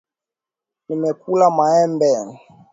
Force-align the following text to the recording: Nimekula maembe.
Nimekula 0.87 1.47
maembe. 1.57 2.11